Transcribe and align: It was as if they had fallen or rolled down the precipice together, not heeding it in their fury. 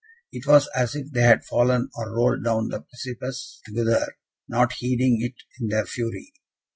It 0.31 0.47
was 0.47 0.67
as 0.75 0.95
if 0.95 1.11
they 1.11 1.21
had 1.21 1.45
fallen 1.45 1.89
or 1.95 2.15
rolled 2.15 2.43
down 2.43 2.69
the 2.69 2.81
precipice 2.81 3.61
together, 3.63 4.15
not 4.47 4.73
heeding 4.79 5.21
it 5.21 5.35
in 5.59 5.67
their 5.67 5.85
fury. 5.85 6.33